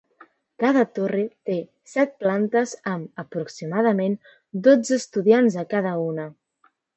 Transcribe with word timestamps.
Cada 0.61 0.83
torre 0.99 1.25
té 1.49 1.57
set 1.91 2.15
plantes 2.23 2.73
amb 2.93 3.21
aproximadament 3.25 4.17
dotze 4.69 4.99
estudiants 5.05 5.59
a 5.65 5.69
cada 5.77 5.93
una. 6.09 6.27